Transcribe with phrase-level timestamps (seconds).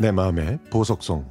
[0.00, 1.30] 내 마음의 보석송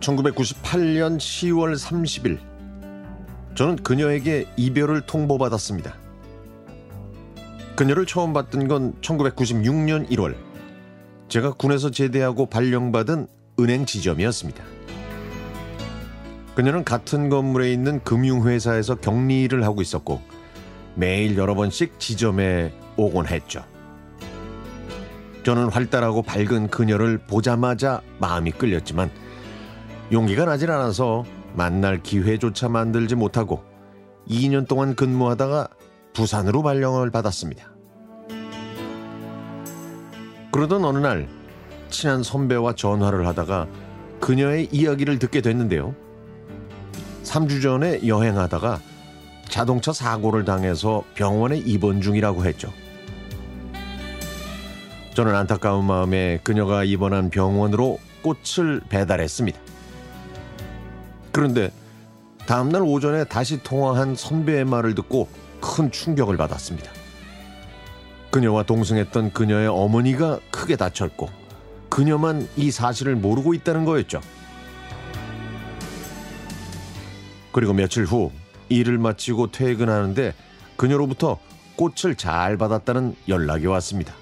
[0.00, 2.38] (1998년 10월 30일)
[3.54, 5.94] 저는 그녀에게 이별을 통보받았습니다.
[7.74, 10.36] 그녀를 처음 봤던 건 1996년 1월
[11.28, 14.64] 제가 군에서 제대하고 발령받은 은행 지점이었습니다.
[16.54, 20.20] 그녀는 같은 건물에 있는 금융회사에서 격리 일을 하고 있었고
[20.94, 23.64] 매일 여러 번씩 지점에 오곤 했죠.
[25.44, 29.10] 저는 활달하고 밝은 그녀를 보자마자 마음이 끌렸지만
[30.12, 31.24] 용기가 나질 않아서
[31.54, 33.64] 만날 기회조차 만들지 못하고
[34.28, 35.68] 2년 동안 근무하다가
[36.12, 37.72] 부산으로 발령을 받았습니다.
[40.52, 41.28] 그러던 어느 날
[41.90, 43.66] 친한 선배와 전화를 하다가
[44.20, 45.94] 그녀의 이야기를 듣게 됐는데요.
[47.24, 48.80] 3주 전에 여행하다가
[49.48, 52.72] 자동차 사고를 당해서 병원에 입원 중이라고 했죠.
[55.14, 59.58] 저는 안타까운 마음에 그녀가 입원한 병원으로 꽃을 배달했습니다.
[61.32, 61.70] 그런데
[62.46, 65.28] 다음날 오전에 다시 통화한 선배의 말을 듣고
[65.60, 66.90] 큰 충격을 받았습니다.
[68.30, 71.39] 그녀와 동승했던 그녀의 어머니가 크게 다쳤고
[71.90, 74.20] 그녀만 이 사실을 모르고 있다는 거였죠.
[77.52, 78.30] 그리고 며칠 후
[78.68, 80.34] 일을 마치고 퇴근하는데
[80.76, 81.38] 그녀로부터
[81.76, 84.14] 꽃을 잘 받았다는 연락이 왔습니다.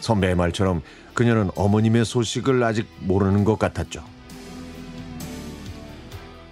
[0.00, 0.82] 선배의 말처럼
[1.14, 4.02] 그녀는 어머님의 소식을 아직 모르는 것 같았죠.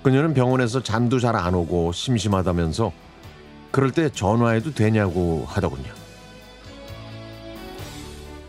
[0.02, 2.92] 그녀는 병원에서 잠도 잘 안 오고 심심하다면서
[3.72, 5.97] 그럴 때 전화해도 되냐고 하더군요.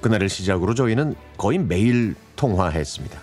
[0.02, 3.20] 그날을 시작으로 저희는 거의 매일 통화했습니다.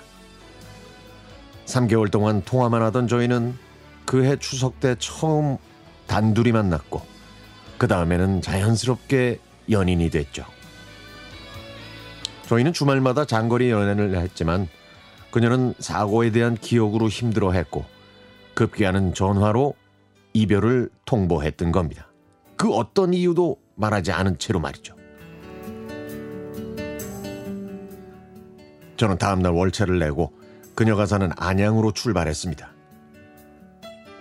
[1.66, 3.54] 3개월 동안 통화만 하던 저희는
[4.04, 5.56] 그해 추석 때 처음
[6.06, 7.02] 단둘이 만났고
[7.78, 10.44] 그 다음에는 자연스럽게 연인이 됐죠.
[12.46, 14.68] 저희는 주말마다 장거리 연애를 했지만
[15.32, 17.84] 그녀는 사고에 대한 기억으로 힘들어했고
[18.54, 19.74] 급기야는 전화로
[20.32, 22.06] 이별을 통보했던 겁니다.
[22.56, 24.94] 그 어떤 이유도 말하지 않은 채로 말이죠.
[28.96, 30.32] 저는 다음날 월차를 내고
[30.74, 32.70] 그녀가 사는 안양으로 출발했습니다.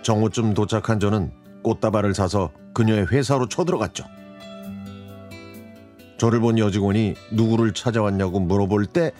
[0.02, 1.32] 정오쯤 도착한 저는
[1.62, 4.04] 꽃다발을 사서 그녀의 회사로 쳐들어갔죠.
[6.18, 9.12] 저를 본 여직원이 누구를 찾아왔냐고 물어볼 때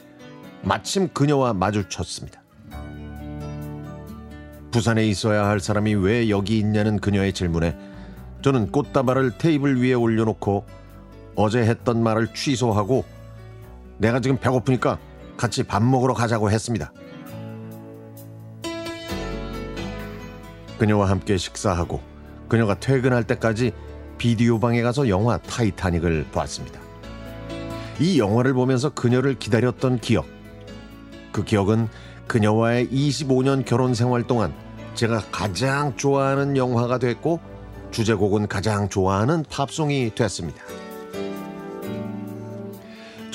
[0.62, 2.42] 마침 그녀와 마주쳤습니다.
[4.70, 7.76] 부산에 있어야 할 사람이 왜 여기 있냐는 그녀의 질문에
[8.42, 10.64] 저는 꽃다발을 테이블 위에 올려놓고
[11.34, 13.04] 어제 했던 말을 취소하고
[13.98, 14.98] 내가 지금 배고프니까
[15.36, 16.92] 같이 밥 먹으러 가자고 했습니다.
[20.78, 22.00] 그녀와 함께 식사하고
[22.48, 23.72] 그녀가 퇴근할 때까지
[24.18, 26.80] 비디오 방에 가서 영화 타이타닉을 보았습니다.
[27.98, 30.26] 이 영화를 보면서 그녀를 기다렸던 기억.
[31.32, 31.88] 그 기억은
[32.26, 34.52] 그녀와의 25년 결혼 생활 동안
[34.94, 37.40] 제가 가장 좋아하는 영화가 됐고
[37.90, 40.62] 주제곡은 가장 좋아하는 팝송이 됐습니다.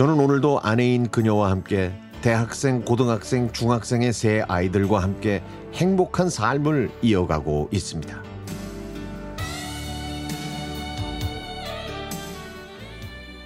[0.01, 5.43] 저는 오늘도 아내인 그녀와 함께 대학생, 고등학생, 중학생의 세 아이들과 함께
[5.75, 8.19] 행복한 삶을 이어가고 있습니다.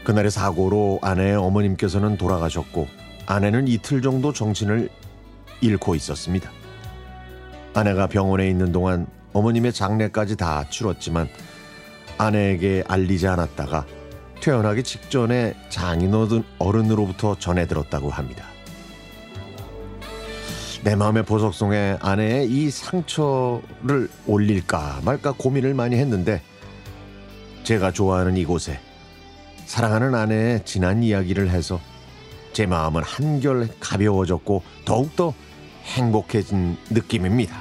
[0.06, 2.88] 그날의 사고로 아내의 어머님께서는 돌아가셨고
[3.26, 4.88] 아내는 이틀 정도 정신을
[5.60, 6.50] 잃고 있었습니다.
[7.74, 11.28] 아내가 병원에 있는 동안 어머님의 장례까지 다 치렀지만
[12.18, 13.86] 아내에게 알리지 않았다가
[14.42, 16.14] 퇴원하기 직전에 장인
[16.60, 18.46] 어른으로부터 전해 들었다고 합니다.
[20.84, 26.44] 내 마음의 보석송에 아내의 이 상처를 올릴까 말까 고민을 많이 했는데
[27.64, 28.80] 제가 좋아하는 이곳에
[29.66, 31.80] 사랑하는 아내의 지난 이야기를 해서
[32.54, 35.34] 제 마음은 한결 가벼워졌고 더욱더
[35.86, 37.58] 행복해진 느낌입니다.